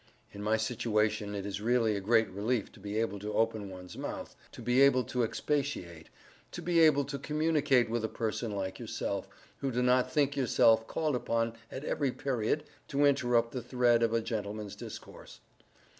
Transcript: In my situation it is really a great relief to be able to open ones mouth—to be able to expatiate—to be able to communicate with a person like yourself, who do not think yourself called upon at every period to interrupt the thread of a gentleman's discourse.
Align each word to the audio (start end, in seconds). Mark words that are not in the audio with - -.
In 0.33 0.41
my 0.41 0.57
situation 0.57 1.35
it 1.35 1.45
is 1.45 1.61
really 1.61 1.95
a 1.95 1.99
great 2.01 2.27
relief 2.31 2.71
to 2.71 2.79
be 2.79 2.99
able 2.99 3.19
to 3.19 3.35
open 3.35 3.69
ones 3.69 3.95
mouth—to 3.95 4.59
be 4.59 4.81
able 4.81 5.03
to 5.03 5.21
expatiate—to 5.21 6.59
be 6.63 6.79
able 6.79 7.05
to 7.05 7.19
communicate 7.19 7.87
with 7.87 8.03
a 8.03 8.09
person 8.09 8.49
like 8.49 8.79
yourself, 8.79 9.27
who 9.59 9.71
do 9.71 9.83
not 9.83 10.11
think 10.11 10.35
yourself 10.35 10.87
called 10.87 11.15
upon 11.15 11.53
at 11.71 11.85
every 11.85 12.11
period 12.11 12.63
to 12.87 13.05
interrupt 13.05 13.51
the 13.51 13.61
thread 13.61 14.01
of 14.01 14.11
a 14.11 14.21
gentleman's 14.21 14.75
discourse. 14.75 15.39